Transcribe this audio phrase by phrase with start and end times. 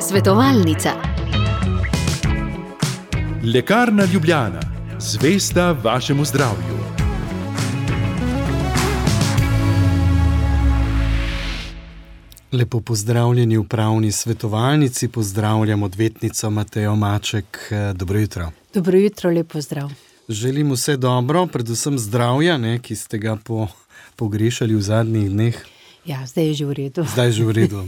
[0.00, 0.90] Svetovalnica.
[3.54, 4.60] Lekarna Ljubljana,
[4.98, 6.76] zvesta vašemu zdravju.
[12.52, 17.72] Lepo pozdravljeni v pravni svetovalnici, pozdravljam odvetnico Matejo Maček.
[17.94, 18.50] Dobro jutro.
[18.74, 19.90] Dobro jutro, lepo zdrav.
[20.28, 23.66] Želim vse dobro, predvsem zdravja, ne, ki ste ga po,
[24.16, 25.75] pogrešali v zadnjih dneh.
[26.06, 27.02] Ja, zdaj je že v redu.
[27.02, 27.78] Zdaj je že v redu.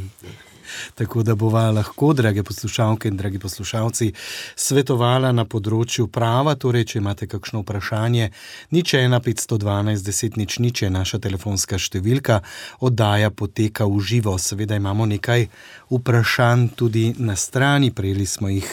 [0.95, 4.13] Tako da bova lahko, drage poslušalke in dragi poslušalci,
[4.57, 6.55] svetovala na področju prava.
[6.55, 8.31] Torej, če imate kakšno vprašanje,
[8.71, 12.43] nič 1, 512, 10, nič, nič je naša telefonska številka,
[12.81, 14.37] oddaja poteka v živo.
[14.39, 15.49] Seveda imamo nekaj
[15.91, 18.69] vprašanj tudi na strani, prejeli smo jih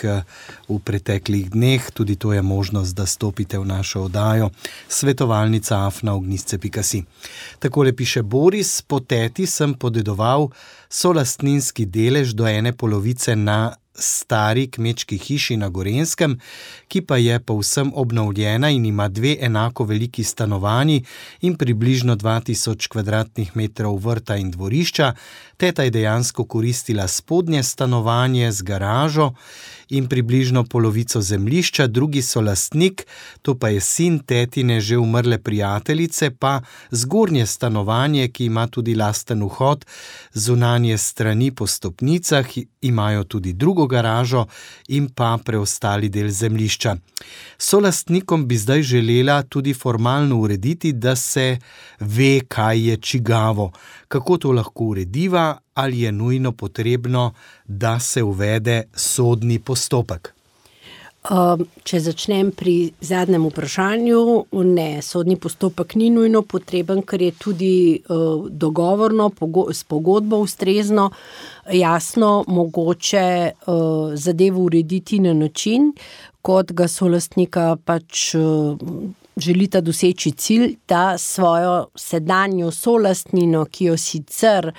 [0.70, 4.49] v preteklih dneh, tudi to je možnost, da stopite v našo oddajo.
[4.87, 7.03] Svetovalnica afna ognisce.si.
[7.59, 10.49] Takole piše Boris, po teti sem podedoval
[10.89, 16.40] solastninski delež do ene polovice na stari kmečki hiši na Gorenskem,
[16.87, 21.04] ki pa je povsem obnovljena in ima dve enako veliki stanovanji
[21.41, 25.13] in približno 2000 km2 vrta in dvorišča.
[25.57, 29.31] Teta je dejansko koristila spodnje stanovanje z garažo
[29.89, 33.05] in približno polovico zemljišča, drugi so lastnik,
[33.41, 39.43] to pa je sin tetine že umrle prijateljice, pa zgornje stanovanje, ki ima tudi lasten
[39.43, 39.85] vhod,
[40.33, 42.45] zunanje strani po stopnicah,
[42.81, 44.45] imajo tudi drugo garažo
[44.87, 46.95] in pa preostali del zemljišča.
[47.57, 51.57] Solastnikom bi zdaj želela tudi formalno urediti, da se
[51.99, 53.71] ve, kaj je čigavo,
[54.07, 57.34] kako to lahko urediva, ali je nujno potrebno,
[57.65, 60.35] da se uvede sodni postopek.
[61.25, 64.19] Če začnem pri zadnjem vprašanju,
[64.69, 67.72] ne, sodni postopek ni nujno potreben, ker je tudi
[68.50, 69.31] dogovorno,
[69.73, 71.09] s pogodbo ustrezno,
[71.73, 73.25] jasno, mogoče
[74.13, 75.94] zadevo urediti na način,
[76.45, 78.35] kot ga solastnika pač
[79.38, 84.72] želita doseči cilj, da svojo sedanjo solastnino, ki jo sicer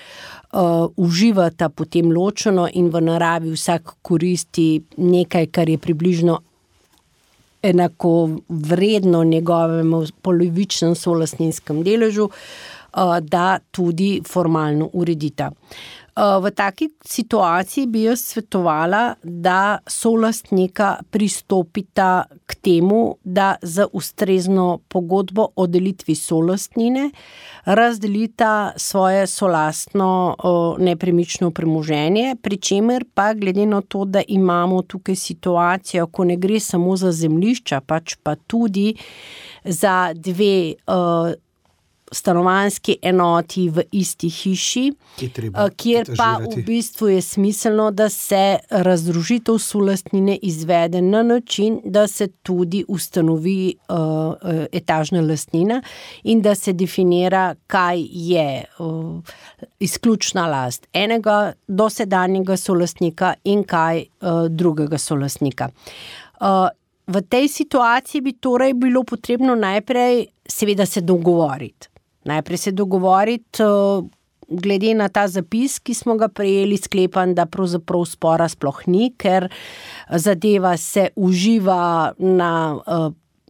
[0.97, 6.39] uživata potem ločeno in v naravi vsak koristi nekaj, kar je približno
[7.63, 12.31] enakovredno njegovemu polovičnem solastninskem deležu,
[13.21, 15.51] da tudi formalno uredita.
[16.17, 25.49] V taki situaciji bi jaz svetovala, da solastnika pristopita k temu, da z ustrezno pogodbo
[25.57, 27.11] o delitvi solastnine
[27.65, 30.37] razdelita svoje solastno,
[30.79, 36.61] nepremično premoženje, pri čemer pa glede na to, da imamo tukaj situacijo, ko ne gre
[36.61, 38.95] samo za zemljišča, pač pa tudi
[39.65, 40.75] za dve,
[42.13, 44.85] stanovanjski enoti v isti hiši,
[45.77, 52.29] kjer pa v bistvu je smiselno, da se razdružitev solastnine izvede na način, da se
[52.29, 53.75] tudi ustanovi,
[54.73, 55.83] etažna lastnina
[56.23, 58.65] in da se definira, kaj je,
[59.81, 64.05] izključna last enega dosedanjega solastnika in kaj,
[64.49, 65.69] drugega solastnika.
[67.07, 71.96] v tej situaciji bi torej bilo potrebno najprej seveda se dogovoriti.
[72.27, 73.63] Najprej se dogovoriti,
[74.49, 79.49] glede na ta zapis, ki smo ga prejeli, sklepam, da pravzaprav spora sploh ni, ker
[80.11, 82.51] zadeva se uživa na,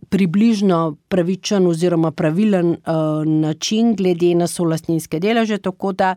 [0.09, 2.77] približno pravičen oziroma pravilen,
[3.27, 6.15] način glede na solastninske deleže, tako da,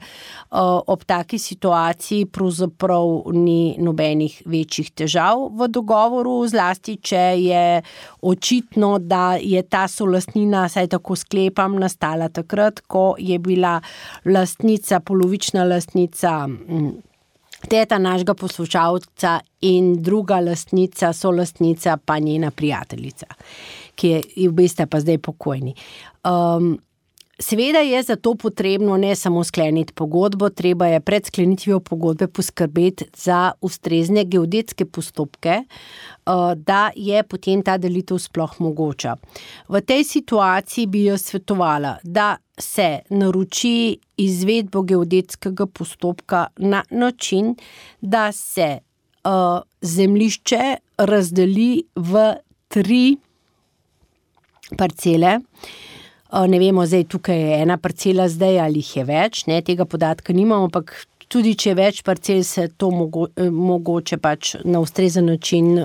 [0.87, 7.81] ob taki situaciji pravzaprav ni nobenih večjih težav v dogovoru, zlasti če je
[8.21, 13.79] očitno, da je ta solastnina, vsaj tako sklepam, nastala takrat, ko je bila
[14.25, 16.47] lastnica, polovična lastnica,
[17.67, 23.25] teta našega poslušalca in druga lastnica, solastnica pa njena prijateljica.
[23.95, 25.75] Ki je, obe sta pa zdaj pokojni.
[27.39, 33.05] seveda je za to potrebno ne samo skleniti pogodbo, treba je pred sklenitvijo pogodbe poskrbeti
[33.15, 35.63] za ustrezne geodetske postopke,
[36.55, 39.15] da je potem ta delitev sploh mogoča.
[39.67, 47.55] V tej situaciji bi jaz svetovala, da se naroči izvedbo geodetskega postopka na način,
[48.01, 48.79] da se,
[49.81, 52.33] zemljišče razdeli v
[52.67, 53.17] tri
[54.77, 55.39] parcele.
[56.47, 60.33] ne vemo zdaj, tukaj je ena parcela zdaj ali jih je več, ne, tega podatka
[60.33, 60.93] nimam, ampak
[61.29, 65.75] tudi če je več parcel, se to mogoče pač na ustrezen način,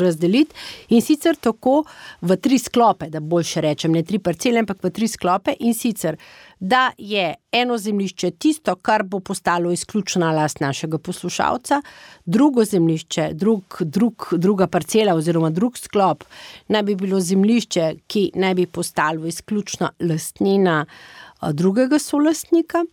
[0.00, 0.54] razdeliti.
[0.94, 1.82] In sicer tako
[2.22, 6.18] v tri sklope, da boljše rečem, ne tri parcele, ampak v tri sklope, in sicer
[6.60, 11.82] da je eno zemljišče tisto, kar bo postalo izključna last našega poslušalca,
[12.24, 16.24] drugo zemljišče, drug, drug, druga parcela oziroma drug sklop
[16.68, 20.84] naj bi bilo zemljišče, ki naj bi postalo izključna lastnina
[21.52, 22.84] drugega solastnika.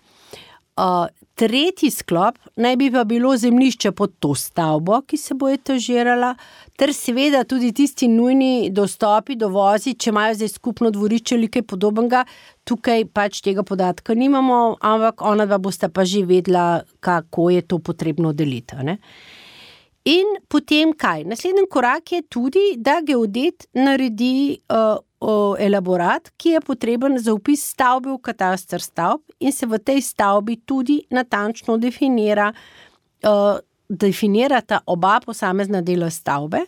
[1.33, 6.35] Tretji sklop naj bi pa bilo zemljišče pod to stavbo, ki se bo etažirala,
[6.77, 11.65] ter seveda tudi tisti nujni dostopi do vozi, če imajo zdaj skupno dvorišče ali kaj
[11.71, 12.21] podobnega.
[12.69, 17.79] Tukaj pač tega podatka nimamo, ampak ona dva bosta pa že vedela, kako je to
[17.79, 18.77] potrebno deliti.
[18.83, 18.99] Ne?
[20.05, 21.23] In potem kaj?
[21.25, 24.59] Naslednji korak je tudi, da geodet naredi.
[24.69, 25.01] Uh,
[25.59, 30.57] elaborat, ki je potreben za upis stavbe v katastr stavb, in se v tej stavbi
[30.65, 32.51] tudi natančno definira,
[33.27, 33.57] uh,
[33.89, 36.65] definirata oba posamezna dela stavbe.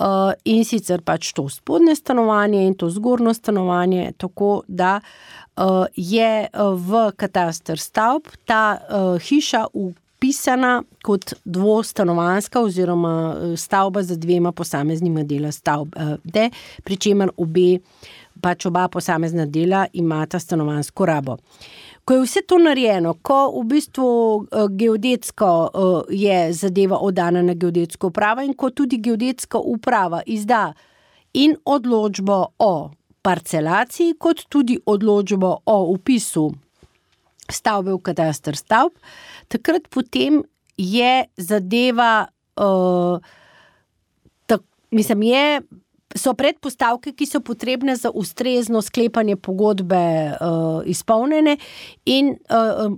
[0.00, 6.48] Uh, in sicer pač to spodnje stanovanje in to zgornjo stanovanje, tako da uh, je
[6.88, 9.90] v katastr stavb ta uh, hiša v
[10.20, 16.50] pisana kot dvostanovanska oziroma eh, stavba z dvema posameznima dela stavbe, eh,
[16.84, 17.78] pri čemer obe,
[18.40, 21.36] pač oba posamezna dela imata stanovansko rabo.
[22.04, 24.06] Ko je vse to narejeno, ko v bistvu
[24.44, 25.50] eh, geodetsko
[26.10, 30.72] je zadeva oddana na geodetsko upravo in ko tudi geodetska uprava izda
[31.32, 32.90] in odločbo o
[33.22, 36.50] parcelaciji, kot tudi odločbo o upisu
[37.52, 38.94] stavbe v katastr stavb,
[39.50, 40.42] takrat potem
[40.78, 43.18] je zadeva, uh,
[44.46, 45.60] tak, mislim, je.
[46.18, 50.00] So predpostavke, ki so potrebne za ustrezno sklepanje pogodbe,
[50.34, 51.54] uh, izpolnjene,
[52.10, 52.96] in uh,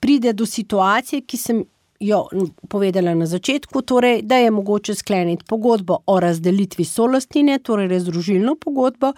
[0.00, 1.60] pride do situacije, ki sem
[2.00, 2.28] jo
[2.68, 9.12] povedala na začetku, torej, da je mogoče skleniti pogodbo o razdelitvi solastnine, torej razružilno pogodbo,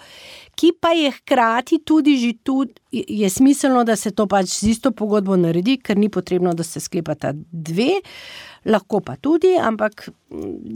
[0.58, 4.90] ki pa je hkrati tudi že tu, je smiselno, da se to pač z isto
[4.90, 8.02] pogodbo naredi, ker ni potrebno, da se sklepata dve.
[8.02, 10.08] Uh, lahko pa tudi, ampak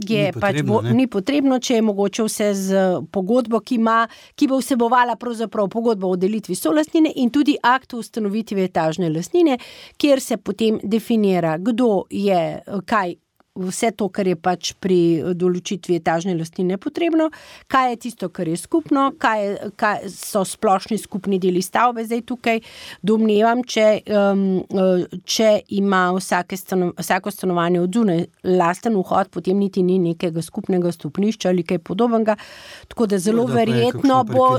[0.07, 3.99] je ni pač potrebno, bo, ni potrebno, če je mogoče vse z pogodbo, ki, ima,
[4.35, 9.57] ki bo vsebovala pogodbo o delitvi solastnine in tudi akt o ustanovitvi etažne lastnine,
[9.97, 12.41] kjer se potem definira, kdo je
[12.85, 13.15] kaj
[13.57, 17.29] vse to, kar je pač pri določitvi etažne lastnine potrebno,
[17.71, 22.05] kaj je tisto, kar je skupno, kaj, je, kaj so splošni skupni deli stavbe.
[22.07, 22.61] Zdaj tukaj
[23.05, 24.45] domnevam, če, um,
[25.25, 31.51] če ima stano, vsako stanovanje od zunaj lasten vhod, potem niti ni nekega skupnega stopnišča
[31.51, 32.37] ali kaj podobnega.
[32.87, 34.49] Tako da zelo da verjetno bo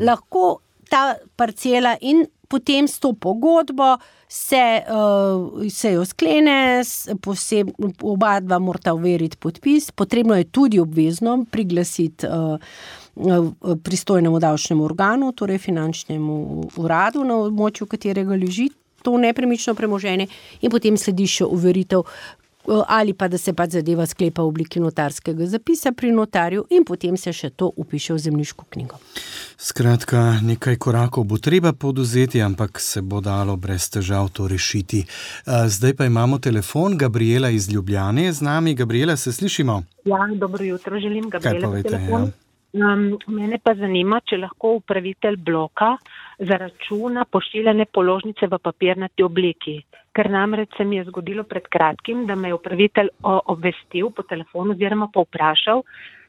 [0.00, 0.46] lahko
[0.90, 3.96] ta parcela in potem s to pogodbo
[4.28, 6.82] se, uh, se jo sklene,
[7.20, 7.70] poseb,
[8.02, 12.58] oba dva morata uveriti podpis, potrebno je tudi obvezno priglasiti uh,
[13.82, 16.38] pristojnemu davčnemu organu, torej finančnemu
[16.76, 18.70] uradu na območju, katerega leži
[19.04, 20.26] to nepremično premoženje,
[20.64, 22.08] in potem sledi še uveritev.
[22.88, 27.16] Ali pa da se pač zadeva sklepa v obliki notarskega zapisa pri notarju, in potem
[27.16, 29.00] se še to upiše v zemljiško knjigo.
[29.60, 35.04] Skratka, nekaj korakov bo treba poduzeti, ampak se bo dalo brez težav to rešiti.
[35.46, 38.74] Zdaj pa imamo telefon, Gabriela iz Ljubljane z nami.
[38.74, 39.82] Gabriela, se slišimo?
[40.04, 41.94] Ja, dobro jutro, želim ga povedati.
[42.10, 42.24] Ja.
[42.74, 45.94] Um, mene pa zanima, če lahko upravitelj bloka
[46.38, 49.78] zaračuna pošiljene položnice v papirnati obliki.
[50.14, 54.74] Ker namreč se mi je zgodilo pred kratkim, da me je upravitelj obvestil po telefonu
[54.74, 55.82] oziroma povprašal,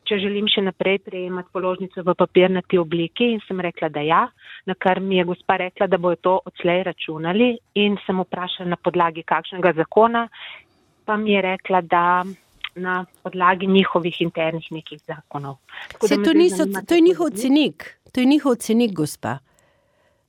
[0.06, 4.22] če želim še naprej prejemati položnico v papirnati obliki in sem rekla, da ja,
[4.66, 8.78] na kar mi je gospa rekla, da bojo to odslej računali in sem vprašala na
[8.78, 10.28] podlagi kakšnega zakona,
[11.06, 12.06] pa mi je rekla, da
[12.76, 15.58] na podlagi njihovih internih nekih zakonov.
[16.02, 19.38] Se, to, niso, to je njihov cenik, to je njihov cenik, gospa.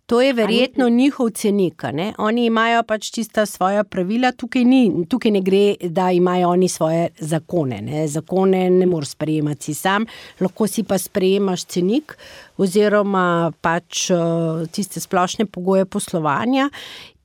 [0.07, 1.83] To je verjetno njihov cenik.
[1.93, 2.13] Ne?
[2.19, 7.09] Oni imajo pač čista svoja pravila, tukaj, ni, tukaj ne gre, da imajo oni svoje
[7.19, 7.81] zakone.
[7.83, 8.07] Ne?
[8.09, 10.07] Zakone ne moreš sprejemati sam,
[10.41, 12.15] lahko si pa sprejemaš cenik
[12.57, 16.71] oziroma pač uh, tiste splošne pogoje poslovanja.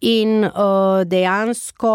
[0.02, 1.90] In uh, dejansko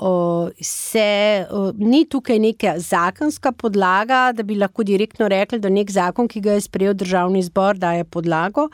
[0.00, 5.90] uh, se, uh, ni tukaj neka zakonska podlaga, da bi lahko direktno rekli, da nek
[5.92, 8.70] zakon, ki ga je sprejel državni zbor, daje podlago.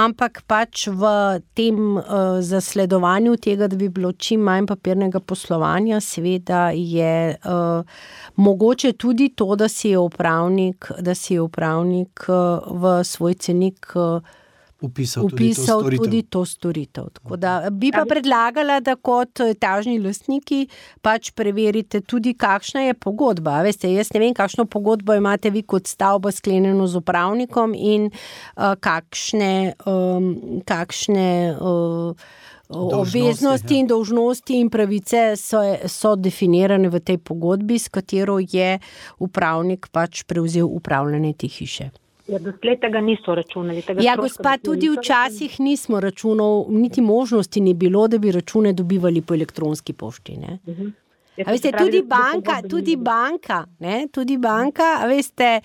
[0.00, 1.10] Ampak pač v
[1.52, 8.00] tem uh, zasledovanju tega, da bi bilo čim manj papirnega poslovanja, seveda je uh,
[8.40, 13.92] mogoče tudi to, da si je upravnik, da si je upravnik uh, v svoj cenik.
[13.92, 14.36] Uh,
[14.80, 17.08] upisal, upisal tudi, to tudi to storitev.
[17.36, 20.66] Da, bi pa predlagala, da kot etažni lastniki
[21.04, 23.60] pač preverite tudi, kakšna je pogodba.
[23.66, 28.74] Veste, jaz ne vem, kakšno pogodbo imate vi kot stavba sklenjeno z upravnikom in uh,
[28.80, 29.76] kakšne.
[29.86, 30.34] Um,
[30.66, 31.30] kakšne
[31.60, 32.28] uh,
[32.66, 38.80] Obveznosti in dolžnosti in pravice so, so definirane v tej pogodbi, s katero je
[39.22, 41.92] upravnik pač prevzel upravljanje te hiše.
[42.28, 43.82] Ja, doslej tega niso računali.
[43.82, 49.22] Tega ja, gospa, tudi včasih nismo računali, niti možnosti ni bilo, da bi račune dobivali
[49.22, 50.32] po elektronski pošti.
[50.32, 50.82] Uh mhm.
[50.82, 50.92] -huh.
[51.36, 55.60] Veste, tudi banka, tudi banka, ne, tudi banka, veste,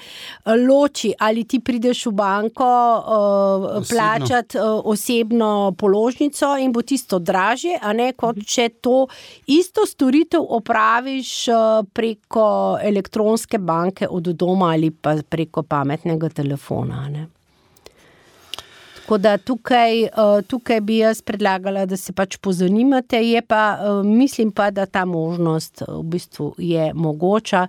[0.45, 7.79] loči, ali ti prideš v banko uh, plačati uh, osebno položnico in bo tisto dražje,
[7.81, 9.05] a ne kot če to
[9.47, 17.07] isto storitev opraviš uh, preko elektronske banke od doma ali pa preko pametnega telefona.
[17.09, 17.27] Ne.
[19.12, 20.10] Tako da tukaj, eh,
[20.48, 23.41] tukaj bi jaz predlagala, da se pač pozanimate.
[23.48, 27.68] Pa, eh, mislim pa, da ta možnost v bistvu je mogoča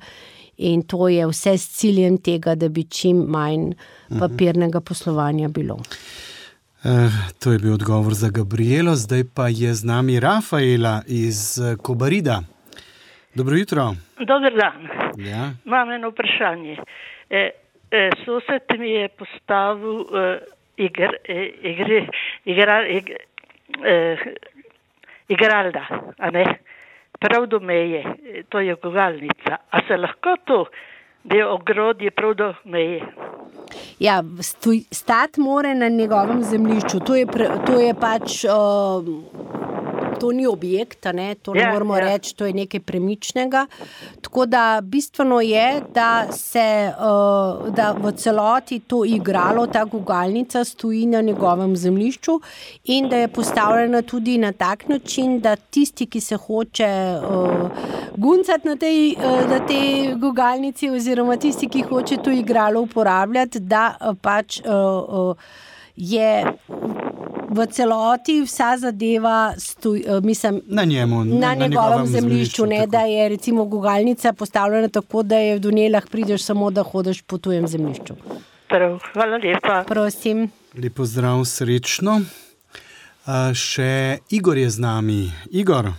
[0.57, 4.21] in to je vse s ciljem tega, da bi čim manj mhm.
[4.21, 5.81] papirnega poslovanja bilo.
[6.85, 7.11] Eh,
[7.43, 12.43] to je bil odgovor za Gabrielo, zdaj pa je z nami Rafaela iz Kobarida.
[13.35, 13.95] Dobro jutro.
[14.19, 14.89] Dober dan.
[15.27, 15.51] Ja.
[15.65, 16.77] Imam eno vprašanje.
[17.31, 17.51] E,
[17.91, 20.01] e, sosed mi je postavil.
[20.01, 21.17] E, igr,
[21.63, 22.09] igri,
[22.45, 23.13] igra, ig,
[23.85, 24.19] eh,
[25.29, 25.87] igralda,
[26.19, 26.45] a ne?
[27.23, 28.05] prav do meje,
[28.49, 29.57] to je gugalnica.
[29.71, 30.65] A se lahko to,
[31.25, 33.01] da je ogrodje prav do meje?
[33.99, 34.23] Ja,
[34.91, 38.45] stati mora na njegovem zemljišču, to je, pre, to je pač.
[38.45, 39.42] Uh,
[40.23, 42.05] to ni objekt, ne, to ne ja, moramo ja.
[42.13, 43.67] reči, to je nekaj premičnega.
[44.23, 51.07] Tako da bistveno je, da se uh, da v celoti to igralo, ta gugalnica stoji
[51.07, 52.39] na njegovem zemljišču
[52.85, 57.71] in da je postavljena tudi na tak način, da tisti, ki se hoče uh,
[58.17, 63.97] guncati na tej, uh, na tej gugalnici, oziroma tisti, ki hoče to igralo uporabljati, da
[64.01, 64.61] uh, pač.
[64.61, 65.37] Uh, uh,
[65.97, 66.45] Je
[67.53, 73.01] v celoti vsa zadeva stoj, uh, mislim, na, njemu, na, na njegovem zemljišču, ne, da
[73.01, 77.67] je recimo gugalnica postavljena tako, da je v Dunjelah prideš samo, da hodiš po tujem
[77.69, 78.15] zemljišču.
[78.69, 79.85] Prav, hvala lepa.
[79.89, 80.49] Prosim.
[80.83, 82.21] Lepo zdrav, srečno.
[83.23, 85.29] Uh, še Igor je z nami.
[85.51, 85.93] Igor.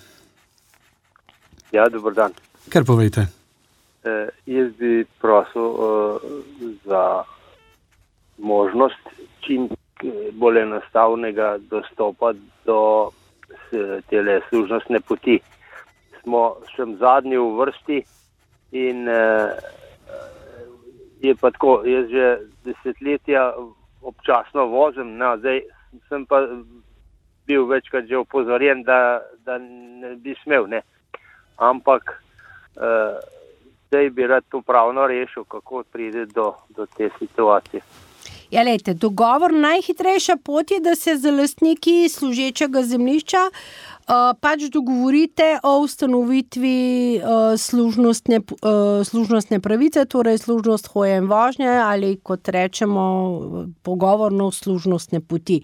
[1.72, 2.34] Ja, dober dan.
[2.70, 3.28] Kar povejte?
[4.04, 6.18] Uh, jaz bi prosil uh,
[6.84, 7.24] za
[8.38, 9.14] možnost
[9.46, 9.70] čim
[10.34, 12.34] bolj enostavnega dostopa
[12.66, 13.12] do
[14.10, 15.40] te služnostne poti.
[16.24, 16.44] Smo
[16.74, 18.00] še zadnji v vrsti
[18.80, 19.52] in uh,
[21.24, 22.28] je pa tako, jaz že
[22.68, 23.54] desetletja
[24.02, 25.62] občasno vozim, no, zdaj
[26.10, 26.44] sem pa
[27.48, 30.68] bil večkrat že opozorjen, da, da ne bi smel.
[30.68, 30.82] Ne.
[31.58, 32.16] Ampak
[32.76, 33.20] uh,
[33.88, 37.82] zdaj bi rad to pravno rešil, kako pride do, do te situacije.
[38.54, 45.48] Ja, lejte, dogovor najhitrejša pot je, da se z lastniki služečega zemljišča uh, pač dogovorite
[45.64, 46.76] o ustanovitvi
[47.18, 53.06] uh, služnostne, uh, služnostne pravice, torej služnost hoje in vožnje ali kot rečemo
[53.82, 55.64] pogovorno služnostne poti.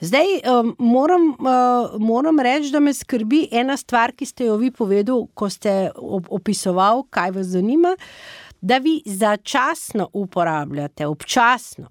[0.00, 4.68] Zdaj um, moram, uh, moram reči, da me skrbi ena stvar, ki ste jo vi
[4.70, 5.90] povedali, ko ste
[6.28, 7.96] opisovali, kaj vas zanima.
[7.96, 11.88] Uh, da vi začasno uporabljate, občasno.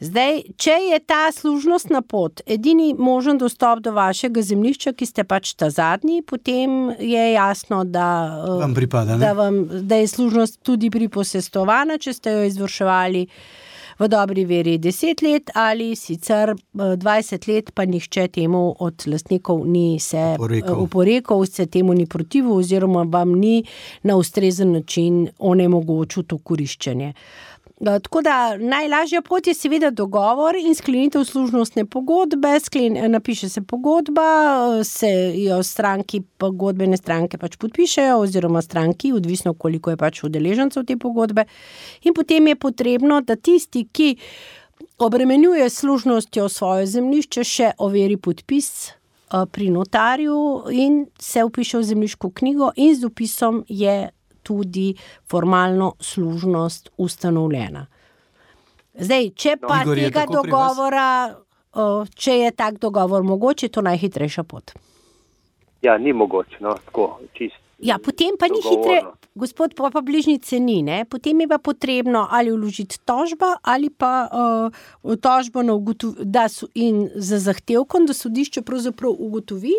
[0.00, 5.54] Zdaj, če je ta služnostna pot edini možen dostop do vašega zemljišča, ki ste pač
[5.54, 8.08] ta zadnji, potem je jasno, da,
[8.60, 13.26] vam pripada, da, vam, da je služnost tudi priposestovana, če ste jo izvrševali
[13.98, 19.66] v dobri veri 10 let ali sicer 20 eh, let, pa nihče temu od lastnikov
[19.66, 20.36] ni se
[20.78, 23.64] uporekal, se temu ni protivil oziroma vam ni
[24.02, 27.12] na ustrezen način onemogočil to koriščenje.
[27.80, 32.60] Eh, tako da najlažja pot je seveda dogovor in sklenitev služnostne pogodbe.
[32.60, 34.22] Sklen, eh, napiše se pogodba,
[34.80, 40.84] eh, se jo stranki, pogodbene stranke pač podpišejo, oziroma stranki, odvisno koliko je pač udeležencev
[40.84, 41.44] te pogodbe.
[42.02, 44.16] In potem je potrebno, da tisti, ki
[44.98, 48.92] obremenjuje služnostjo svoje zemljišče, še overi podpis.
[49.50, 54.10] Pri notarju in se upiše v zemljiško knjigo, in z upisom je
[54.48, 54.88] tudi
[55.30, 57.86] formalno služnost ustanovljena.
[58.98, 61.06] Zdaj, če no, pa Igor, tega dogovora,
[62.14, 64.74] če je tak dogovor mogoče, je to najhitrejša pot.
[65.82, 67.62] Ja, ni mogoče, no, tako čisto.
[67.78, 69.04] Ja, potem pa ni hitre,
[69.38, 71.04] gospod, pa, pa bližnjice ni, ne?
[71.06, 77.38] potem je pa potrebno ali vložiti tožbo ali pa uh, tožbo na ugotovitev in za
[77.38, 79.76] zahtevkom, da sodišče pravzaprav ugotovi,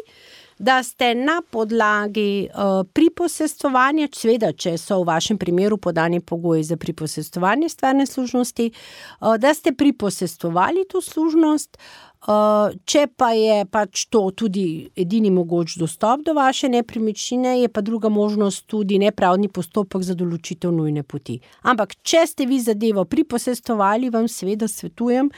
[0.60, 6.78] da ste na podlagi uh, priposestovanja, seveda, če so v vašem primeru podani pogoji za
[6.78, 11.78] priposestovanje stvarne služnosti, uh, da ste priposestovali to služnost.
[11.78, 17.82] Uh, če pa je pač to tudi edini mogoč dostop do vaše nepremičnine, je pa
[17.82, 21.40] druga možnost tudi nepravni postopek za določitev nujne poti.
[21.64, 25.30] Ampak, če ste vi zadevo priposestovali, vam seveda svetujem,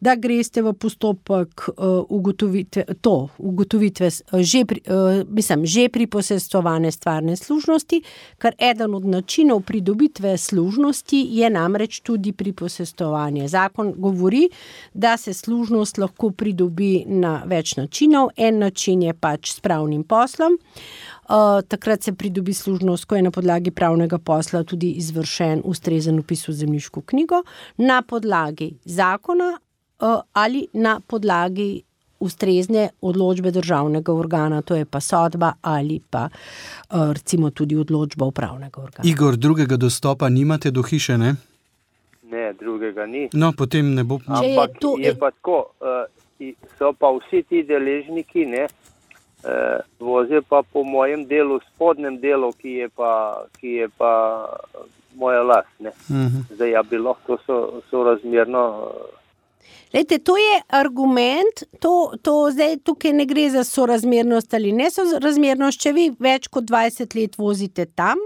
[0.00, 6.94] da greste v postopek uh, ugotovitve, to, ugotovitve uh, že, pri, uh, mislim, že priposestovane
[6.94, 8.02] stvarne služnosti,
[8.38, 13.48] ker eden od načinov pridobitve služnosti je namreč tudi priposestovanje.
[13.50, 14.46] Zakon govori,
[14.94, 18.28] da se služnost lahko pridobi na več načinov.
[18.36, 20.58] En način je pač s pravnim poslom.
[21.30, 26.48] Uh, takrat se pridobi služnost, ko je na podlagi pravnega posla tudi izvršen ustrezen upis
[26.48, 27.42] v zemljiško knjigo,
[27.78, 29.56] na podlagi zakona
[30.00, 31.82] Eh, ali na podlagi
[32.20, 38.80] ustrezne odločbe državnega organa, to je pa sodba ali pa eh, recimo tudi odločba upravnega
[38.80, 39.08] organa.
[39.08, 41.18] Igor, drugega dostopa nimate do hiše?
[41.18, 41.34] Ne,
[42.30, 43.28] ne drugega ni.
[43.32, 44.70] No, potem ne bo pomoč.
[44.70, 44.94] Je, to...
[44.98, 46.04] je pa tako, uh,
[46.78, 48.66] so pa vsi ti deležniki, ne,
[49.44, 53.12] uh, vozijo pa po mojem delu, spodnjem delu, ki je pa,
[53.60, 54.12] ki je pa
[55.14, 55.80] moja last.
[55.80, 56.26] Uh mhm.
[56.26, 56.54] -huh.
[56.54, 58.68] Zdaj, ja, bi lahko so, so razmerno.
[58.68, 59.20] Uh,
[59.94, 65.80] Lejte, to je argument, to, to zdaj tukaj ne gre za sorazmernost ali ne sorazmernost.
[65.80, 68.18] Če vi več kot 20 let vozite tam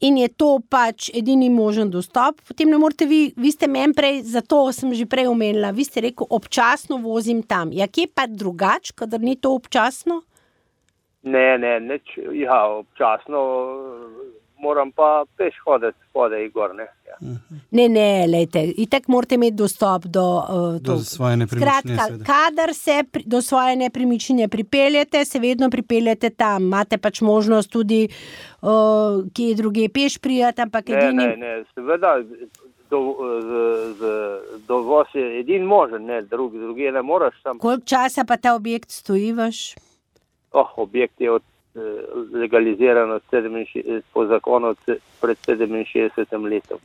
[0.00, 4.22] in je to pač edini možen dostop, potem ne morete vi, vi ste meni prej,
[4.28, 7.72] zato sem že prej omenila, vi ste rekel, občasno vozim tam.
[7.72, 10.22] Ja, kje pa drugače, kadar ni to občasno?
[11.26, 13.40] Ne, ne, neč, ja, občasno
[14.58, 16.74] moram pa peš hoditi spodaj gor.
[16.74, 17.16] Ne, ja.
[17.70, 21.96] ne, ne lejte, itek morate imeti dostop do, uh, do svoje nepremičnine.
[21.96, 26.62] Skratka, kadar se pri, do svoje nepremičnine pripeljete, se vedno pripeljete tam.
[26.62, 28.08] Imate pač možnost tudi,
[28.62, 31.24] uh, kje druge peš prijeti, ampak ne, edini.
[31.24, 32.18] Ne, ne, seveda.
[32.90, 32.98] Do,
[33.42, 33.52] z,
[33.98, 34.10] z,
[34.68, 37.34] do vas je edin možen, ne, drug, drugi ne moreš.
[37.58, 39.74] Koliko časa pa ta objekt stoji vaš?
[40.52, 41.42] Oh, objekt je od
[42.32, 43.20] legalizirano
[44.12, 44.74] po zakonu
[45.20, 46.78] pred 67 letom.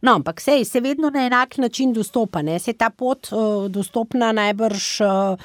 [0.00, 2.42] No, ampak sej, se vedno na enak način dostopa.
[2.42, 2.58] Ne?
[2.58, 5.38] Se ta pot uh, dostopna najbrž, uh,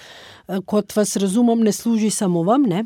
[0.65, 2.63] kot vas razumem, ne služi samo vam?
[2.63, 2.83] Ne?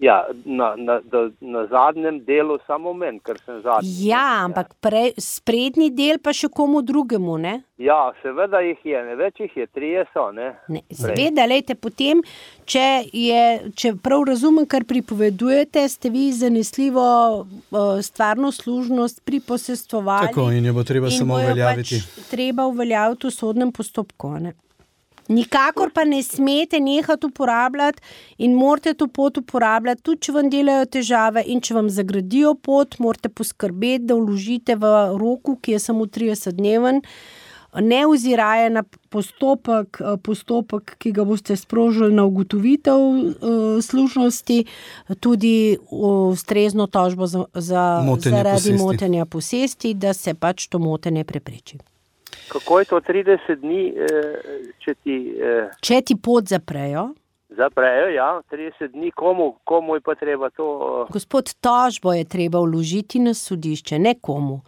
[0.00, 4.06] Ja, na, na, na, na zadnjem delu samo meni, ker sem zadnji.
[4.08, 7.34] Ja, ampak pre, sprednji del pa še komu drugemu.
[7.42, 7.52] Ne?
[7.76, 10.30] Ja, seveda jih je, ne več jih je, tri so.
[10.32, 10.54] Ne?
[10.72, 12.22] Ne, seveda, lejte, potem,
[12.64, 13.42] če, je,
[13.76, 17.04] če prav razumem, kar pripovedujete, ste vi zanesljivo
[17.44, 20.32] uh, stvarno služnost pri posestvovanju.
[20.32, 22.00] Tako in jo bo treba samo uveljaviti.
[22.00, 24.32] Pač treba uveljaviti v sodnem postopku.
[24.40, 24.56] Ne?
[25.30, 28.02] Nikakor pa ne smete nehati uporabljati
[28.38, 32.98] in morate to pot uporabljati, tudi če vam delajo težave in če vam zagradijo pot,
[32.98, 36.98] morate poskrbeti, da vložite v roku, ki je samo 30 dneven,
[37.78, 44.64] ne oziraje na postopek, postopek, ki ga boste sprožili na ugotovitev uh, služnosti,
[45.20, 47.84] tudi ustrezno tožbo za, za,
[48.18, 51.78] zaradi motenja posesti, da se pač to motenje prepreči.
[52.52, 54.14] Kako je to 30 dni, eh,
[54.78, 57.12] če ti, eh, če ti pot zaprejo?
[57.50, 60.66] Zaprejo, ja, 30 dni, komu, komu je pa treba to?
[61.08, 61.12] Eh?
[61.12, 64.60] Gospod, tožbo je treba vložiti na sodišče, ne komu.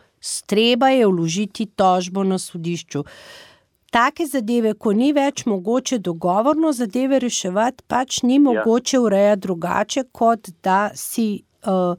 [0.46, 3.04] Treba je vložiti tožbo na sodišču.
[3.90, 8.44] Take zadeve, ko ni več mogoče dogovorno zadeve reševati, pač ni ja.
[8.46, 9.00] mogoče ja.
[9.00, 11.44] urejati drugače, kot da si.
[11.62, 11.94] Uh,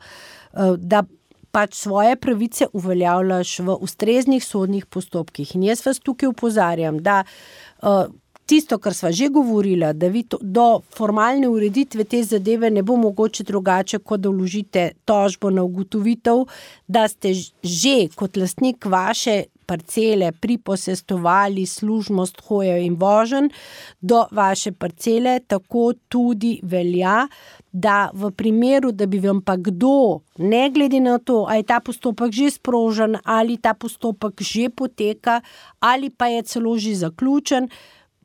[0.60, 1.06] uh, da
[1.54, 5.56] pač svoje pravice uveljavljaš v ustreznih sodnih postopkih.
[5.56, 8.08] In jaz vas tukaj upozarjam, da uh,
[8.50, 12.98] tisto, kar sva že govorila, da vi to, do formalne ureditve te zadeve ne bo
[12.98, 16.46] mogoče drugače, kot da vložite tožbo na ugotovitev,
[16.88, 19.44] da ste že kot lastnik vaše.
[19.65, 23.49] Parcele priposestovali služnost hojo in vožen
[24.02, 27.28] do vaše parcele, tako tudi velja,
[27.71, 31.80] da v primeru, da bi vam pa kdo, ne glede na to, ali je ta
[31.80, 35.41] postopek že sprožen, ali ta postopek že poteka,
[35.80, 37.69] ali pa je celo že zaključen,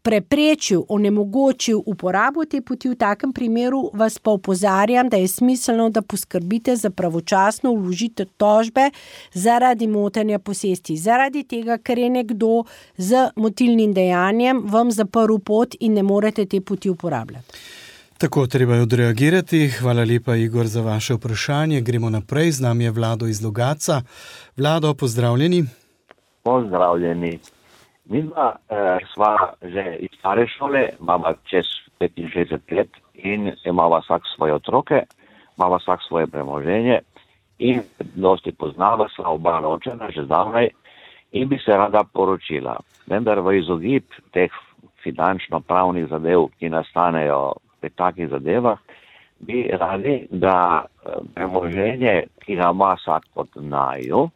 [0.08, 6.00] preprečil, onemogočil uporabo te poti, v takem primeru vas pa opozarjam, da je smiselno, da
[6.02, 8.86] poskrbite za pravočasno vložitev tožbe
[9.32, 10.96] zaradi motenja posesti.
[10.96, 12.62] Zaradi tega, ker je nekdo
[12.96, 17.60] z motilnim dejanjem vam zaprl pot in ne morete te poti uporabljati.
[18.18, 19.68] Tako treba je odreagirati.
[19.68, 21.80] Hvala lepa, Igor, za vaše vprašanje.
[21.80, 22.50] Gremo naprej.
[22.50, 24.02] Z nami je Vlado iz Logaca.
[24.56, 25.64] Vlado, pozdravljeni.
[26.42, 27.38] Pozdravljeni.
[28.08, 31.66] Mi dva eh, sva že iz stare šole, imamo čez
[32.00, 35.02] 65 let in imamo vsak svoje otroke,
[35.58, 37.00] imamo vsak svoje premoženje
[37.58, 37.82] in
[38.14, 40.68] dosti poznava sva oba ločena že zdavnaj
[41.32, 42.78] in bi se rada poročila.
[43.06, 44.52] Vendar v izogib teh
[45.04, 48.78] finančno-pravnih zadev, ki nastanejo pri takih zadevah,
[49.38, 54.28] bi radi, da eh, premoženje, ki ga ima vsak pod naju,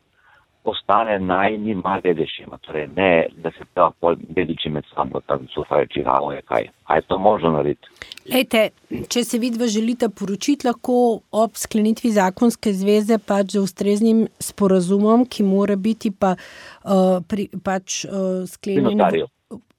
[0.65, 2.59] postane najnima dedičima.
[2.59, 6.69] Torej ne, da se ta pol dediči med sabo tam sufajo, či ga je kaj.
[6.85, 7.89] A je to možno narediti?
[8.35, 8.69] Lejte,
[9.09, 15.43] če se vidva želite poročiti, lahko ob sklenitvi zakonske zveze pač z ustreznim sporazumom, ki
[15.43, 19.01] mora biti pa, uh, pri, pač uh, sklenjen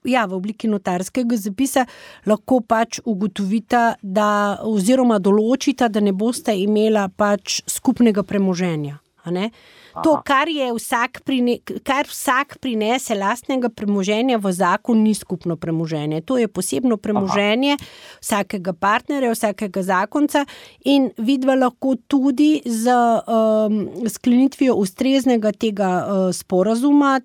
[0.04, 1.86] ja, v obliki notarskega zapisa,
[2.28, 9.00] lahko pač ugotovita, da, oziroma določita, da ne boste imela pač skupnega premoženja.
[10.02, 16.24] To, kar, vsak prine, kar vsak prinese lastnega premoženja v zakon, ni skupno premoženje.
[16.26, 17.90] To je posebno premoženje Aha.
[18.22, 20.46] vsakega partnerja, vsakega zakonca
[20.90, 27.20] in vidva lahko tudi z um, sklenitvijo ustreznega tega uh, sporazuma,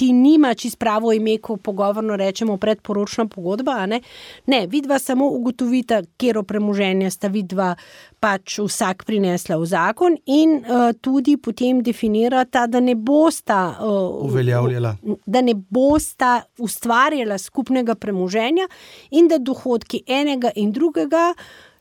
[0.00, 3.86] ki nima čist pravo ime, ko pogovorno rečemo predporočna pogodba.
[3.86, 4.00] Ne,
[4.46, 7.74] ne vidva samo ugotovita, kje premoženje sta vidva
[8.20, 14.96] pač vsak prinesla v zakon in uh, tudi potem definirata, da ne bosta uh, uveljavljala.
[15.26, 18.68] Da ne bosta ustvarjala skupnega premoženja
[19.10, 21.34] in da dohodki enega in drugega.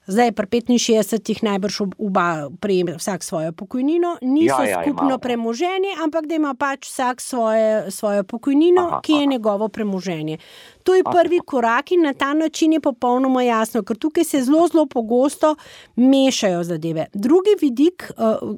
[0.10, 5.18] Zdaj, pri 65, najbrž oba prejema vsak svojo pokojnino, niso ja, ja, skupno imamo.
[5.18, 9.30] premoženje, ampak da ima pač vsak svoje, svojo pokojnino, aha, ki je aha.
[9.30, 10.38] njegovo premoženje.
[10.84, 14.68] To je prvi korak in na ta način je popolnoma jasno, ker tukaj se zelo,
[14.68, 15.56] zelo pogosto
[15.96, 17.06] mešajo zadeve.
[17.14, 18.58] Drugi vidik, uh,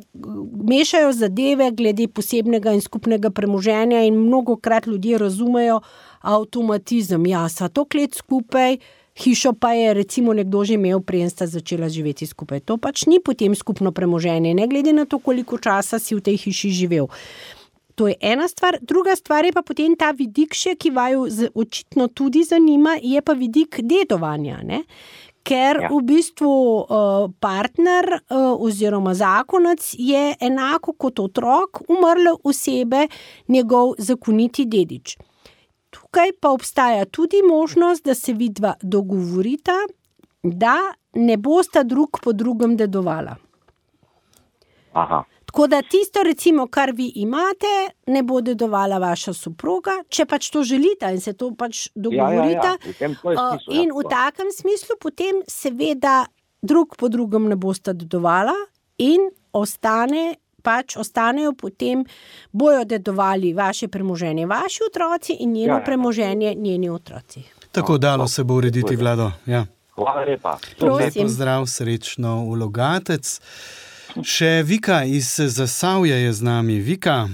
[0.69, 5.81] mešajo zadeve glede posebnega in skupnega premoženja, in mnogo krat ljudje razumejo
[6.21, 7.25] avtomatizem.
[7.25, 8.77] Ja, sva to klet skupaj
[9.15, 12.59] hišo pa je recimo nekdo že imel, preden sta začela živeti skupaj.
[12.65, 16.37] To pač ni potem skupno premoženje, ne glede na to, koliko časa si v tej
[16.37, 17.07] hiši živel.
[17.95, 22.07] To je ena stvar, druga stvar je pa potem ta vidik, še, ki vaju očitno
[22.07, 24.61] tudi zanima, je pa vidik dedovanja.
[24.63, 24.83] Ne?
[25.43, 25.89] Ker ja.
[25.89, 33.07] v bistvu uh, partner uh, oziroma zakonec je enako kot otrok umrle osebe,
[33.49, 35.17] njegov zakoniti dedič.
[35.91, 39.75] Tukaj pa obstaja tudi možnost, da se vidva dogovorita,
[40.43, 40.77] da
[41.13, 43.35] ne bosta drug po drugem dedovala.
[44.93, 45.23] Aha.
[45.45, 47.67] Tako da tisto, recimo, kar vi imate,
[48.07, 52.69] ne bo dedovala vaša soproga, če pač to želite in se to pač dogovorite.
[52.69, 53.57] Ja, ja, ja.
[53.75, 56.23] In v takem smislu, potem seveda
[56.63, 58.55] drug po drugem ne boste dedovala
[59.03, 62.05] in ostane pač ostanejo potem,
[62.51, 65.83] bojo dedovali vaše premoženje, vaši otroci in njeno ja, ja.
[65.85, 67.43] premoženje, njeni otroci.
[67.71, 69.31] Tako dalo se bo urediti vlado.
[69.45, 69.65] Ja.
[69.95, 70.57] Hvala lepa.
[70.81, 73.39] Lepo zdrav, srečno ulogatec.
[74.23, 76.79] Še Vika iz Zasavja je z nami.
[76.83, 77.27] Vika,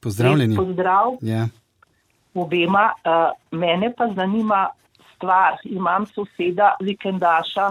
[0.00, 0.56] pozdravljeni.
[0.56, 1.18] Pozdrav.
[1.20, 1.48] Ja.
[2.34, 4.68] Obema, uh, mene pa zanima
[5.14, 5.58] stvar.
[5.64, 7.70] Imam soseda, vikendaša,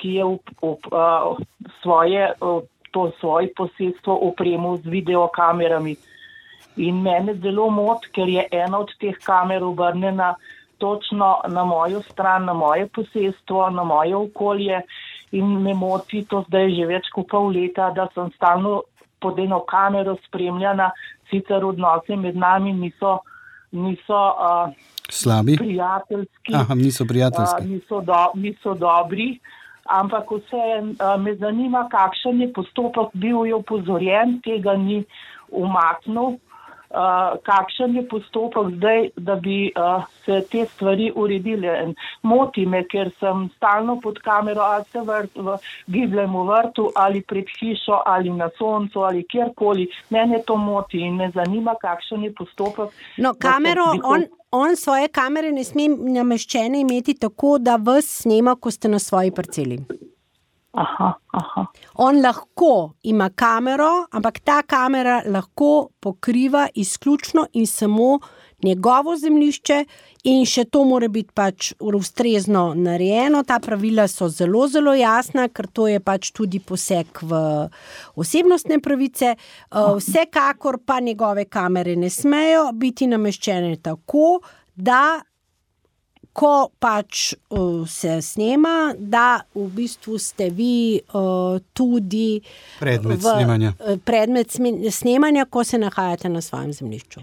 [0.00, 1.42] ki je v, v, uh,
[1.82, 2.62] svoje uh,
[2.94, 5.96] to svoje posestvo opremo z videokamerami.
[6.76, 10.34] In mene zelo moti, ker je ena od teh kamer obrnjena
[10.78, 14.80] točno na mojo stran, na moje posestvo, na moje okolje.
[15.32, 18.82] In me moti to zdaj že več kot pol leta, da sem stalno
[19.22, 20.90] pod eno kamero spremljana,
[21.30, 23.18] sicer odnose med nami niso,
[23.72, 24.70] niso uh,
[25.10, 27.62] slabi, prijateljski, Aha, niso, prijateljski.
[27.62, 29.38] Uh, niso, do, niso dobri
[29.90, 30.64] ampak vse
[31.20, 35.04] me zanima, kakšen je postopek, bil je upozorjen, tega ni
[35.48, 36.38] umaknil.
[36.94, 41.72] Uh, kakšen je postopek zdaj, da bi uh, se te stvari uredile.
[42.22, 45.56] Moti me, ker sem stalno pod kamero, ali se vrt, v,
[45.90, 49.88] gibljem v vrtu, ali pred hišo, ali na soncu, ali kjerkoli.
[50.14, 52.94] Mene to moti in me zanima, kakšen je postopek.
[53.18, 58.70] No, kamero, on, on svoje kamere ne sme nameščene imeti tako, da vas snema, ko
[58.70, 59.82] ste na svoji parceli.
[60.74, 61.66] Aha, aha.
[62.02, 68.18] On lahko ima kamero, ampak ta kamera lahko pokriva izključno in samo
[68.64, 69.84] njegovo zemljišče,
[70.24, 73.44] in še to mora biti pač ustrezno narejeno.
[73.46, 77.42] Ta pravila so zelo, zelo jasna, ker to je pač tudi poseg v
[78.16, 79.34] osebnostne pravice.
[79.36, 84.40] Eh, vsekakor pa njegove kamere ne smejo biti nameščene tako,
[84.74, 85.20] da
[86.34, 92.40] ko pač uh, se snema, da v bistvu ste vi uh, tudi
[92.80, 93.70] predmet v, snemanja.
[94.04, 94.56] Predmet
[94.90, 97.22] snemanja, ko se nahajate na svojem zemljišču.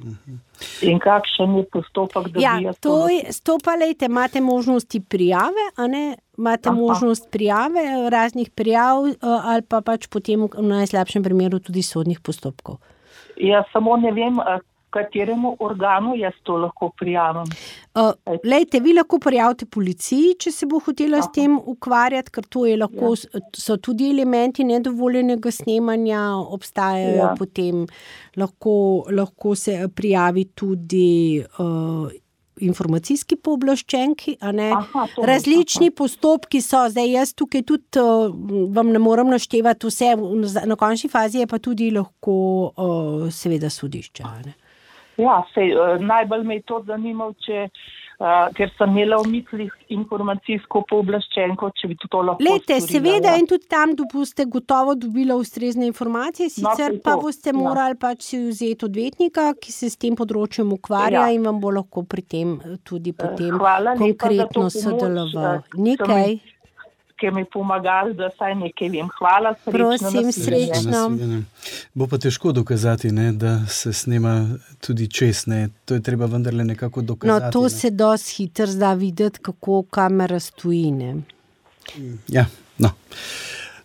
[0.87, 4.07] In kakšen je postopek, da ja, bi to stopalejte?
[4.07, 5.67] Imate možnosti prijave,
[6.37, 6.77] imate Aha.
[6.77, 12.79] možnost prijave, raznih prijav, ali pa pač potem v najslabšem primeru tudi sodnih postopkov.
[13.41, 14.39] Jaz samo ne vem,
[14.91, 17.49] kateremu organu jaz to lahko prijavim.
[17.95, 18.11] Uh,
[18.43, 21.27] lejte, vi lahko prijavite policiji, če se bo hotela Aha.
[21.27, 23.43] s tem ukvarjati, ker to lahko, ja.
[23.57, 26.23] so tudi elementi nedovoljenega snemanja,
[26.57, 27.35] obstajajo ja.
[27.39, 27.85] potem,
[28.39, 28.73] lahko,
[29.11, 31.43] lahko se prijavi tudi.
[31.59, 32.11] Uh,
[32.61, 35.95] Informacijski pooblaščenki, Aha, različni aha.
[35.97, 38.27] postopki so, zdaj jaz tukaj tudi uh,
[38.75, 40.11] vam ne morem naštevati vse,
[40.69, 42.35] na končni fazi je pa tudi lahko,
[42.75, 44.27] uh, seveda, sodišče.
[45.17, 47.67] Ja, sej, uh, najbolj me je to zanimalo, če.
[48.21, 52.45] Uh, ker sem imela v mislih informacijsko pooblaščenko, če bi to lahko.
[52.45, 53.39] Lete, seveda, ja.
[53.41, 57.57] in tudi tam boste gotovo dobila ustrezne informacije, no, sicer no, pa boste ja.
[57.57, 61.33] morali pač si vzeti odvetnika, ki se s tem področjem ukvarja ja.
[61.33, 65.65] in vam bo lahko pri tem tudi potem uh, konkretno sodeloval.
[65.81, 66.37] Nekaj.
[67.21, 69.09] Ki mi pomagali, da saj nekaj vem.
[69.17, 70.09] Hvala, srečno.
[70.11, 71.01] Prosim, srečno.
[71.93, 74.47] Bo pa težko dokazati, ne, da se snema
[74.81, 75.69] tudi česne.
[75.85, 77.45] To je treba vendarle nekako dokazati.
[77.45, 77.69] No, to ne.
[77.69, 80.91] se dosti hitro zda videti, kako kamera stoji.
[80.91, 81.15] Ne.
[82.27, 82.45] Ja,
[82.77, 82.89] no.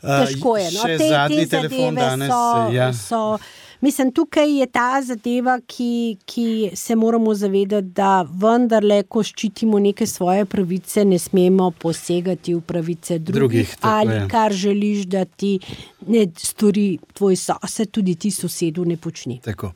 [0.01, 0.71] Težko je.
[0.73, 2.31] No, te, zadnji te telefon danes.
[2.31, 2.93] So, ja.
[2.93, 3.39] so,
[3.81, 10.07] Mislim, tukaj je ta zadeva, ki, ki se moramo zavedati, da vendarle, ko ščitimo neke
[10.07, 14.23] svoje pravice, ne smemo posegati v pravice drugih, drugih ali je.
[14.31, 15.59] kar želiš, da ti
[16.07, 19.41] ne stori tvoj sosed, tudi ti sosedu ne počni.
[19.45, 19.73] Tako.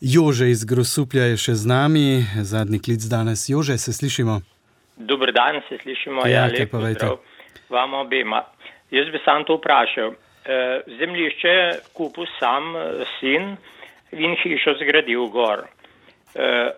[0.00, 3.48] Jože iz Grosuplja je še z nami, zadnji klic danes.
[3.48, 4.40] Jože, se slišimo?
[4.96, 6.26] Dober dan, se slišimo.
[6.26, 6.80] Ja, ja lepo,
[7.70, 8.42] vam obema.
[8.90, 10.14] Jaz bi sam to vprašal.
[10.46, 11.54] Eh, zemljišče
[11.94, 13.56] kupil sam eh, sin
[14.12, 15.64] in hišo zgradil gor.
[16.34, 16.68] Eh,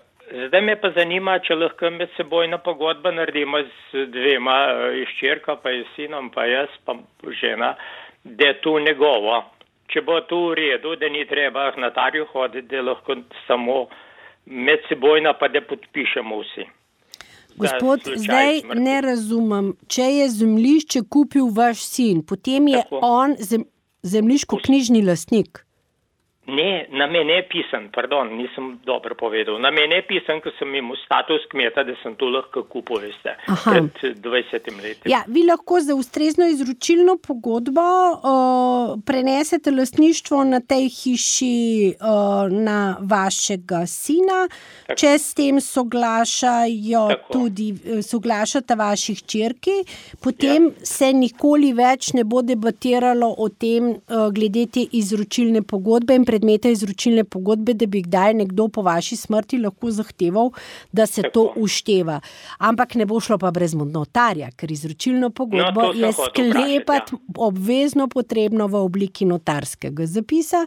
[0.46, 4.56] zdaj me pa zanima, če lahko med seboj na pogodba naredimo z dvema
[5.02, 6.96] iščerka, pa je sinom, pa jaz, pa
[7.42, 7.74] žena,
[8.24, 9.42] da je tu njegovo.
[9.92, 13.82] Če bo to v redu, da ni treba na tarju hoditi, da lahko samo
[14.46, 16.64] med seboj napade podpišemo vsi.
[17.58, 18.80] Gospod, zdaj smrti.
[18.80, 19.72] ne razumem.
[19.86, 23.00] Če je zemljišče kupil vaš sin, potem je Tako.
[23.02, 23.64] on zem,
[24.02, 25.64] zemljiško-knjižni lastnik.
[26.48, 29.58] Ne, na mene je pisan, pardon, nisem dobro povedal.
[29.60, 33.34] Na mene je pisan, ker sem imel status kmeta, da sem to lahko kupil, veste,
[33.52, 33.74] Aha.
[33.74, 35.10] pred 20 leti.
[35.12, 41.58] Ja, vi lahko za ustrezno izročilno pogodbo uh, prenesete lastništvo na tej hiši
[42.00, 44.46] uh, na vašega sina,
[44.86, 44.98] Tako.
[45.02, 47.32] če s tem soglašajo Tako.
[47.32, 47.68] tudi
[48.08, 49.76] soglašata vaših črki,
[50.24, 50.88] potem ja.
[50.96, 57.24] se nikoli več ne bo debatiralo o tem uh, glede te izročilne pogodbe predmete izročilne
[57.24, 60.50] pogodbe, da bi kdaj nekdo po vaši smrti lahko zahteval,
[60.92, 62.20] da se to ušteva.
[62.58, 67.18] Ampak ne bo šlo pa brez notarja, ker izročilno pogodbo no, je sklepati ja.
[67.36, 70.64] obvezno potrebno v obliki notarskega zapisa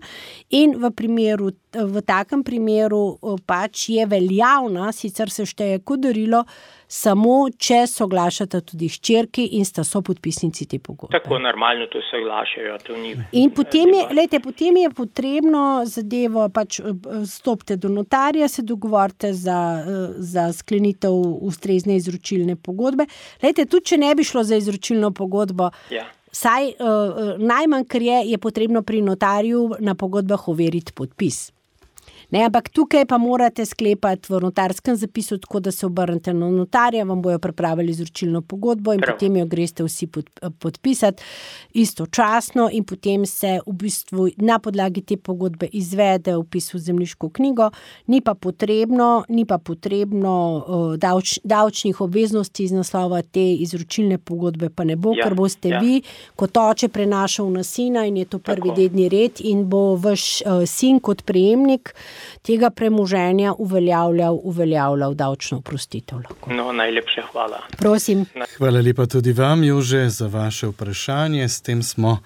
[0.50, 1.52] in v primeru.
[1.72, 3.16] V takem primeru
[3.48, 6.44] pač je veljavna, sicer se šteje kot darilo,
[6.92, 11.14] samo če soglašata tudi ščirki in sta so podpisnici te pogodbe.
[11.16, 13.14] Tako normalno to soglašajo, to ni.
[13.40, 16.82] In potem je, lejte, potem je potrebno zadevo, pač
[17.32, 19.60] stopite do notarja, se dogovorite za,
[20.18, 21.16] za sklenitev
[21.48, 23.08] ustrezne izročilne pogodbe.
[23.44, 25.72] Lejte, tudi če ne bi šlo za izročilno pogodbo.
[25.96, 26.04] Ja.
[26.32, 31.50] Saj, uh, najmanj, kar je, je potrebno pri notarju na pogodbah overiti podpis.
[32.32, 37.04] Ne, ampak tukaj pa morate sklepati v notarskem zapisu, tako da se obrnete na notarja,
[37.04, 39.16] vam bojo pripravili izročilno pogodbo in Prav.
[39.16, 41.24] potem jo greste vsi pod, podpisati
[41.74, 47.70] istočasno, in potem se v bistvu na podlagi te pogodbe izvede upis v zemljiško knjigo.
[48.08, 50.34] Ni pa potrebno, ni pa potrebno
[50.68, 55.70] uh, davč, davčnih obveznosti iz naslova te izročilne pogodbe, pa ne bo, ja, ker boste
[55.70, 55.80] ja.
[55.84, 56.02] vi
[56.36, 58.76] kot oče prenašal na sina in je to prvi Tako.
[58.80, 61.92] dedni red in bo vaš uh, sin kot prejemnik
[62.42, 66.20] tega premoženja uveljavljal, uveljavljal davčno oprostitev.
[66.48, 67.60] No, najlepša hvala.
[67.78, 68.26] Prosim.
[68.58, 71.48] Hvala lepa tudi vam, Jože, za vaše vprašanje.
[71.48, 72.18] S tem smo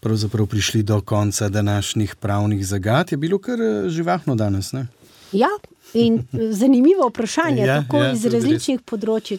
[0.00, 3.12] pravzaprav prišli do konca današnjih pravnih zagad.
[3.12, 4.72] Je bilo kar eh, živahno danes.
[4.72, 4.86] Ne?
[5.32, 5.48] Ja,
[5.94, 9.38] in zanimivo vprašanje, ja, tako ja, iz različnih področji.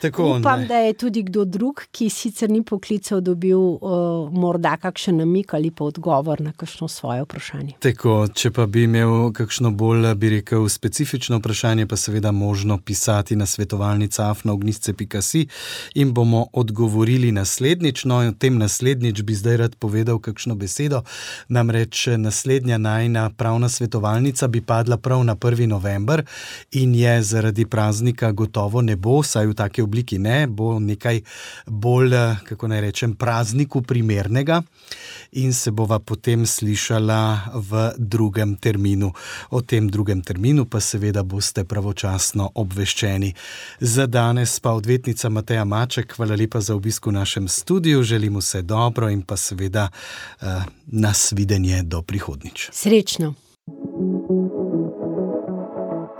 [0.00, 0.66] Tako, Upam, ne.
[0.66, 5.70] da je tudi kdo drug, ki sicer ni poklical, dobil uh, morda kakšen namik ali
[5.70, 7.74] pa odgovor na kakšno svoje vprašanje.
[7.80, 13.36] Tako, če pa bi imel kakšno bolj, bi rekel, specifično vprašanje, pa seveda možno pisati
[13.36, 15.46] na svetovalnica afnaognisce.si
[15.94, 18.04] in bomo odgovorili naslednjič.
[18.04, 21.02] No, o tem naslednjič bi zdaj rad povedal kakšno besedo.
[21.48, 25.66] Namreč naslednja najna pravna svetovalnica bi padla prav na 1.
[25.66, 26.24] november
[26.72, 31.20] in je zaradi praznika gotovo ne bo, saj v taki obliki ne, bo nekaj
[31.66, 32.14] bolj,
[32.46, 34.62] kako naj rečem, prazniku primernega
[35.32, 39.12] in se bova potem slišala v drugem terminu.
[39.50, 43.34] O tem drugem terminu pa seveda boste pravočasno obveščeni.
[43.80, 48.62] Za danes pa odvetnica Mateja Maček, hvala lepa za obisk v našem studiu, želim vse
[48.62, 52.70] dobro in pa seveda uh, nasvidenje do prihodnič.
[52.72, 53.34] Srečno.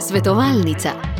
[0.00, 1.19] Svetovalnica.